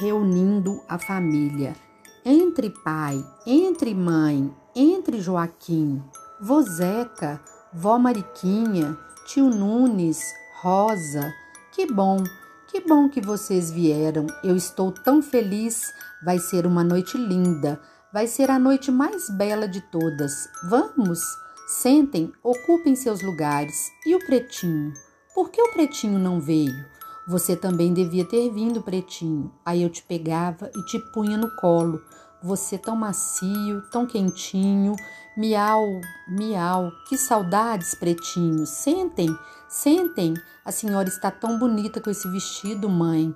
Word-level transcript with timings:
reunindo 0.00 0.82
a 0.88 0.98
família. 0.98 1.76
Entre 2.24 2.70
pai, 2.70 3.22
entre 3.46 3.94
mãe, 3.94 4.54
entre 4.74 5.20
Joaquim, 5.20 6.02
Vozeca, 6.40 7.40
vó 7.72 7.98
Mariquinha, 7.98 8.96
tio 9.26 9.50
Nunes, 9.50 10.20
Rosa. 10.62 11.32
Que 11.72 11.86
bom, 11.86 12.24
que 12.68 12.80
bom 12.80 13.08
que 13.08 13.20
vocês 13.20 13.70
vieram. 13.70 14.26
Eu 14.42 14.56
estou 14.56 14.90
tão 14.90 15.20
feliz. 15.20 15.82
Vai 16.24 16.38
ser 16.38 16.66
uma 16.66 16.82
noite 16.82 17.16
linda. 17.16 17.80
Vai 18.12 18.26
ser 18.26 18.50
a 18.50 18.58
noite 18.58 18.90
mais 18.90 19.28
bela 19.30 19.68
de 19.68 19.80
todas. 19.80 20.32
Vamos? 20.68 21.20
Sentem, 21.68 22.32
ocupem 22.42 22.96
seus 22.96 23.22
lugares. 23.22 23.90
E 24.06 24.14
o 24.14 24.18
pretinho? 24.18 24.92
Por 25.34 25.50
que 25.50 25.60
o 25.60 25.72
pretinho 25.72 26.18
não 26.18 26.40
veio? 26.40 26.84
Você 27.30 27.54
também 27.54 27.94
devia 27.94 28.24
ter 28.24 28.50
vindo, 28.50 28.82
pretinho. 28.82 29.52
Aí 29.64 29.84
eu 29.84 29.88
te 29.88 30.02
pegava 30.02 30.68
e 30.74 30.84
te 30.86 30.98
punha 31.12 31.36
no 31.36 31.48
colo. 31.54 32.02
Você 32.42 32.76
tão 32.76 32.96
macio, 32.96 33.82
tão 33.88 34.04
quentinho. 34.04 34.96
Miau, 35.36 35.86
miau. 36.26 36.90
Que 37.08 37.16
saudades, 37.16 37.94
pretinho. 37.94 38.66
Sentem, 38.66 39.28
sentem. 39.68 40.34
A 40.64 40.72
senhora 40.72 41.08
está 41.08 41.30
tão 41.30 41.56
bonita 41.56 42.00
com 42.00 42.10
esse 42.10 42.28
vestido, 42.28 42.88
mãe. 42.88 43.32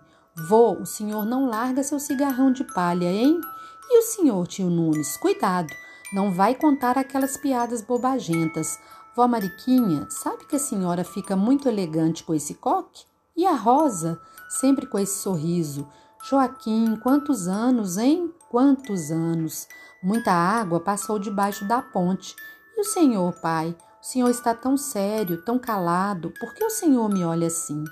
Vô, 0.49 0.73
o 0.73 0.85
senhor 0.85 1.25
não 1.25 1.49
larga 1.49 1.85
seu 1.85 2.01
cigarrão 2.01 2.51
de 2.51 2.65
palha, 2.65 3.13
hein? 3.13 3.41
E 3.89 3.99
o 4.01 4.03
senhor, 4.03 4.45
tio 4.49 4.69
Nunes, 4.69 5.17
cuidado, 5.17 5.73
não 6.13 6.33
vai 6.33 6.57
contar 6.57 6.99
aquelas 6.99 7.37
piadas 7.37 7.81
bobagentas. 7.81 8.77
Vó 9.15 9.29
Mariquinha, 9.29 10.09
sabe 10.11 10.47
que 10.47 10.57
a 10.57 10.59
senhora 10.59 11.05
fica 11.05 11.37
muito 11.37 11.69
elegante 11.69 12.25
com 12.25 12.35
esse 12.35 12.55
coque? 12.55 13.05
E 13.37 13.47
a 13.47 13.55
Rosa, 13.55 14.21
sempre 14.49 14.87
com 14.87 14.99
esse 14.99 15.19
sorriso. 15.19 15.89
Joaquim, 16.23 16.97
quantos 16.97 17.49
anos, 17.49 17.99
hein? 17.99 18.33
Quantos 18.49 19.11
anos! 19.11 19.67
Muita 20.03 20.33
água 20.33 20.81
passou 20.81 21.19
debaixo 21.19 21.67
da 21.67 21.83
ponte. 21.83 22.37
E 22.77 22.81
o 22.81 22.85
senhor, 22.85 23.33
pai? 23.41 23.77
O 24.03 24.07
senhor 24.07 24.29
está 24.29 24.55
tão 24.55 24.77
sério, 24.77 25.43
tão 25.43 25.59
calado. 25.59 26.33
Por 26.39 26.55
que 26.55 26.65
o 26.65 26.71
senhor 26.71 27.09
me 27.09 27.25
olha 27.25 27.47
assim? 27.47 27.83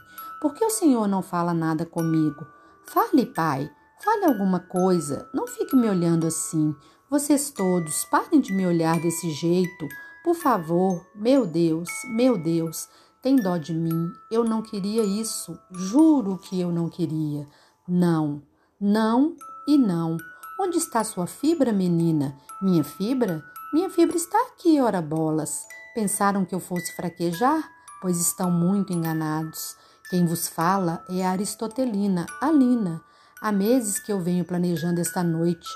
Por 0.40 0.54
que 0.54 0.64
o 0.64 0.70
senhor 0.70 1.08
não 1.08 1.22
fala 1.22 1.54
nada 1.54 1.86
comigo? 1.86 2.46
Fale, 2.86 3.27
pai. 3.27 3.70
Fale 4.04 4.24
alguma 4.24 4.58
coisa, 4.58 5.28
não 5.32 5.46
fique 5.46 5.77
me 5.77 5.88
olhando 5.88 6.27
assim. 6.27 6.74
Vocês 7.08 7.50
todos, 7.50 8.04
parem 8.06 8.40
de 8.40 8.52
me 8.52 8.66
olhar 8.66 8.98
desse 8.98 9.30
jeito. 9.30 9.88
Por 10.24 10.34
favor, 10.34 11.06
meu 11.14 11.46
Deus, 11.46 11.88
meu 12.06 12.36
Deus, 12.36 12.88
tem 13.22 13.36
dó 13.36 13.56
de 13.56 13.72
mim. 13.72 14.12
Eu 14.30 14.42
não 14.42 14.60
queria 14.60 15.04
isso. 15.04 15.56
Juro 15.70 16.36
que 16.38 16.60
eu 16.60 16.72
não 16.72 16.88
queria. 16.88 17.46
Não, 17.86 18.42
não 18.80 19.36
e 19.66 19.78
não. 19.78 20.16
Onde 20.60 20.78
está 20.78 21.04
sua 21.04 21.26
fibra, 21.26 21.72
menina? 21.72 22.36
Minha 22.60 22.82
fibra? 22.82 23.42
Minha 23.72 23.88
fibra 23.88 24.16
está 24.16 24.38
aqui, 24.48 24.80
ora 24.80 25.00
bolas. 25.00 25.64
Pensaram 25.94 26.44
que 26.44 26.54
eu 26.54 26.60
fosse 26.60 26.94
fraquejar? 26.96 27.62
Pois 28.00 28.20
estão 28.20 28.50
muito 28.50 28.92
enganados. 28.92 29.76
Quem 30.10 30.26
vos 30.26 30.48
fala 30.48 31.04
é 31.08 31.24
a 31.24 31.30
Aristotelina, 31.30 32.26
a 32.40 32.50
Lina. 32.50 33.00
Há 33.40 33.52
meses 33.52 33.98
que 34.00 34.12
eu 34.12 34.20
venho 34.20 34.44
planejando 34.44 35.00
esta 35.00 35.22
noite. 35.22 35.68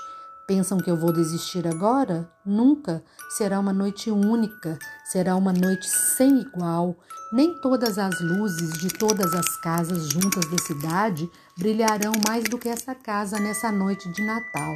Pensam 0.47 0.77
que 0.77 0.89
eu 0.91 0.95
vou 0.95 1.11
desistir 1.11 1.67
agora? 1.67 2.29
Nunca. 2.45 3.03
Será 3.29 3.59
uma 3.59 3.73
noite 3.73 4.11
única, 4.11 4.77
será 5.11 5.35
uma 5.35 5.53
noite 5.53 5.87
sem 5.87 6.41
igual. 6.41 6.95
Nem 7.31 7.59
todas 7.61 7.97
as 7.97 8.19
luzes 8.21 8.77
de 8.79 8.89
todas 8.89 9.33
as 9.33 9.57
casas 9.57 10.09
juntas 10.09 10.49
da 10.49 10.57
cidade 10.63 11.29
brilharão 11.57 12.13
mais 12.27 12.43
do 12.45 12.57
que 12.57 12.69
essa 12.69 12.95
casa 12.95 13.39
nessa 13.39 13.71
noite 13.71 14.11
de 14.11 14.23
Natal. 14.23 14.75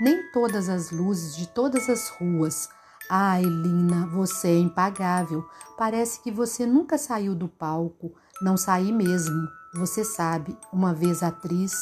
Nem 0.00 0.30
todas 0.32 0.68
as 0.68 0.90
luzes 0.90 1.36
de 1.36 1.46
todas 1.48 1.88
as 1.88 2.08
ruas. 2.08 2.68
Ai, 3.10 3.42
Lina, 3.42 4.06
você 4.06 4.48
é 4.48 4.58
impagável. 4.58 5.46
Parece 5.76 6.20
que 6.20 6.30
você 6.30 6.64
nunca 6.64 6.96
saiu 6.96 7.34
do 7.34 7.48
palco. 7.48 8.12
Não 8.40 8.56
saí 8.56 8.92
mesmo. 8.92 9.48
Você 9.74 10.04
sabe, 10.04 10.56
uma 10.72 10.92
vez 10.92 11.22
atriz, 11.22 11.72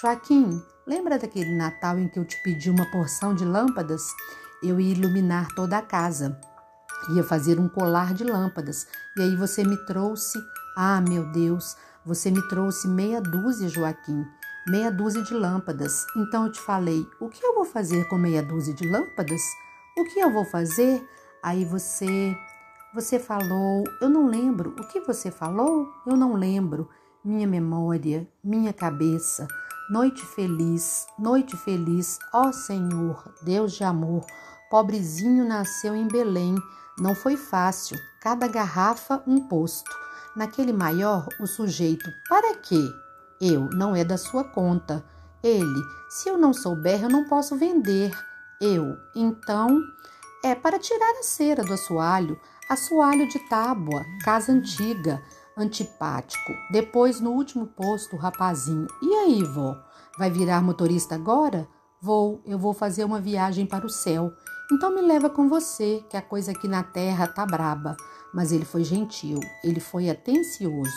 Joaquim, 0.00 0.62
lembra 0.86 1.18
daquele 1.18 1.54
Natal 1.54 1.98
em 1.98 2.08
que 2.08 2.18
eu 2.18 2.24
te 2.24 2.42
pedi 2.42 2.70
uma 2.70 2.90
porção 2.90 3.34
de 3.34 3.44
lâmpadas? 3.44 4.02
Eu 4.62 4.78
ia 4.80 4.92
iluminar 4.92 5.48
toda 5.54 5.78
a 5.78 5.82
casa. 5.82 6.38
Ia 7.10 7.22
fazer 7.22 7.58
um 7.60 7.68
colar 7.68 8.12
de 8.14 8.24
lâmpadas. 8.24 8.86
E 9.16 9.22
aí 9.22 9.36
você 9.36 9.64
me 9.64 9.76
trouxe. 9.86 10.38
Ah, 10.76 11.00
meu 11.00 11.30
Deus, 11.32 11.76
você 12.04 12.30
me 12.30 12.46
trouxe 12.48 12.88
meia 12.88 13.20
dúzia, 13.20 13.68
Joaquim. 13.68 14.24
Meia 14.66 14.90
dúzia 14.90 15.22
de 15.22 15.34
lâmpadas. 15.34 16.04
Então 16.16 16.46
eu 16.46 16.52
te 16.52 16.60
falei: 16.60 17.06
o 17.20 17.28
que 17.28 17.44
eu 17.44 17.54
vou 17.54 17.64
fazer 17.64 18.08
com 18.08 18.16
meia 18.16 18.42
dúzia 18.42 18.74
de 18.74 18.88
lâmpadas? 18.88 19.40
O 19.96 20.04
que 20.04 20.18
eu 20.18 20.30
vou 20.30 20.44
fazer? 20.44 21.02
Aí 21.42 21.64
você. 21.64 22.36
Você 22.94 23.18
falou. 23.18 23.84
Eu 24.00 24.08
não 24.08 24.26
lembro. 24.26 24.70
O 24.70 24.88
que 24.88 25.00
você 25.00 25.30
falou? 25.30 25.88
Eu 26.06 26.16
não 26.16 26.34
lembro. 26.34 26.88
Minha 27.24 27.46
memória, 27.46 28.28
minha 28.42 28.72
cabeça. 28.72 29.46
Noite 29.88 30.26
feliz, 30.26 31.06
noite 31.16 31.56
feliz, 31.56 32.18
ó 32.32 32.50
Senhor, 32.50 33.32
Deus 33.42 33.72
de 33.74 33.84
amor. 33.84 34.26
Pobrezinho 34.68 35.46
nasceu 35.46 35.94
em 35.94 36.08
Belém, 36.08 36.56
não 36.98 37.14
foi 37.14 37.36
fácil, 37.36 37.98
cada 38.20 38.48
garrafa 38.48 39.22
um 39.26 39.46
posto. 39.48 39.90
Naquele 40.34 40.72
maior, 40.72 41.26
o 41.40 41.46
sujeito, 41.46 42.10
para 42.28 42.54
quê? 42.56 42.90
Eu, 43.40 43.68
não 43.70 43.94
é 43.94 44.04
da 44.04 44.16
sua 44.16 44.44
conta. 44.44 45.04
Ele, 45.42 45.80
se 46.08 46.28
eu 46.28 46.38
não 46.38 46.52
souber, 46.52 47.02
eu 47.02 47.08
não 47.08 47.24
posso 47.24 47.56
vender. 47.56 48.12
Eu, 48.60 48.96
então, 49.14 49.80
é 50.44 50.54
para 50.54 50.78
tirar 50.78 51.18
a 51.18 51.22
cera 51.22 51.62
do 51.62 51.74
assoalho, 51.74 52.40
assoalho 52.68 53.28
de 53.28 53.38
tábua, 53.48 54.04
casa 54.24 54.52
antiga 54.52 55.22
antipático. 55.56 56.52
Depois, 56.70 57.20
no 57.20 57.30
último 57.30 57.66
posto, 57.66 58.16
o 58.16 58.18
rapazinho. 58.18 58.86
E 59.02 59.14
aí, 59.14 59.42
vó? 59.42 59.76
Vai 60.18 60.30
virar 60.30 60.62
motorista 60.62 61.14
agora? 61.14 61.68
Vou, 62.00 62.42
eu 62.44 62.58
vou 62.58 62.72
fazer 62.72 63.04
uma 63.04 63.20
viagem 63.20 63.66
para 63.66 63.86
o 63.86 63.90
céu. 63.90 64.32
Então 64.70 64.94
me 64.94 65.00
leva 65.00 65.30
com 65.30 65.48
você, 65.48 66.04
que 66.10 66.16
a 66.16 66.22
coisa 66.22 66.50
aqui 66.50 66.66
na 66.66 66.82
terra 66.82 67.28
tá 67.28 67.46
braba. 67.46 67.96
Mas 68.34 68.50
ele 68.50 68.64
foi 68.64 68.82
gentil, 68.82 69.38
ele 69.62 69.78
foi 69.78 70.10
atencioso. 70.10 70.90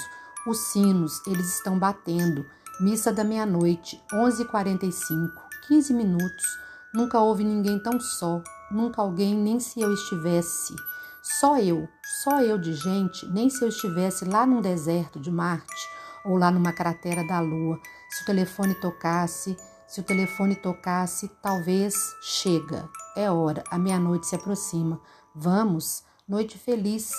Os 0.47 0.57
sinos, 0.71 1.21
eles 1.27 1.55
estão 1.55 1.77
batendo. 1.77 2.45
Missa 2.81 3.11
da 3.11 3.23
meia-noite, 3.23 4.01
11h45, 4.11 5.29
15 5.67 5.93
minutos. 5.93 6.45
Nunca 6.93 7.19
houve 7.19 7.43
ninguém 7.43 7.77
tão 7.83 7.99
só, 7.99 8.41
nunca 8.71 9.01
alguém, 9.01 9.35
nem 9.35 9.59
se 9.59 9.79
eu 9.79 9.93
estivesse. 9.93 10.73
Só 11.21 11.59
eu, 11.59 11.87
só 12.23 12.41
eu 12.41 12.57
de 12.57 12.73
gente, 12.73 13.27
nem 13.27 13.49
se 13.49 13.63
eu 13.63 13.69
estivesse 13.69 14.25
lá 14.25 14.47
num 14.47 14.61
deserto 14.61 15.19
de 15.19 15.29
Marte 15.29 15.87
ou 16.25 16.37
lá 16.37 16.49
numa 16.49 16.73
cratera 16.73 17.23
da 17.27 17.39
Lua. 17.39 17.79
Se 18.09 18.23
o 18.23 18.25
telefone 18.25 18.73
tocasse, 18.75 19.55
se 19.87 19.99
o 19.99 20.03
telefone 20.03 20.55
tocasse, 20.55 21.29
talvez 21.41 21.93
chega. 22.21 22.89
É 23.19 23.29
hora, 23.29 23.65
a 23.69 23.77
meia-noite 23.77 24.27
se 24.27 24.35
aproxima. 24.35 24.97
Vamos, 25.35 26.05
noite 26.25 26.57
feliz, 26.57 27.11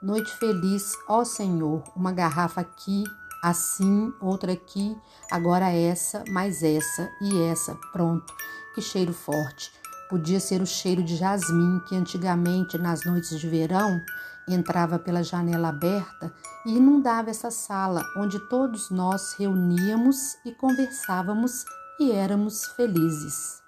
noite 0.00 0.30
feliz, 0.36 0.92
ó 1.08 1.24
Senhor, 1.24 1.82
uma 1.96 2.12
garrafa 2.12 2.60
aqui, 2.60 3.02
assim, 3.42 4.12
outra 4.20 4.52
aqui, 4.52 4.96
agora 5.28 5.72
essa, 5.72 6.22
mais 6.28 6.62
essa 6.62 7.10
e 7.20 7.42
essa, 7.42 7.74
pronto. 7.90 8.32
Que 8.76 8.80
cheiro 8.80 9.12
forte. 9.12 9.72
Podia 10.08 10.38
ser 10.38 10.62
o 10.62 10.66
cheiro 10.66 11.02
de 11.02 11.16
jasmim 11.16 11.80
que 11.88 11.96
antigamente, 11.96 12.78
nas 12.78 13.04
noites 13.04 13.36
de 13.36 13.48
verão, 13.48 14.00
entrava 14.48 15.00
pela 15.00 15.24
janela 15.24 15.70
aberta 15.70 16.32
e 16.64 16.76
inundava 16.76 17.28
essa 17.28 17.50
sala 17.50 18.04
onde 18.16 18.38
todos 18.48 18.88
nós 18.88 19.34
reuníamos 19.36 20.36
e 20.46 20.52
conversávamos 20.52 21.64
e 21.98 22.12
éramos 22.12 22.66
felizes. 22.76 23.59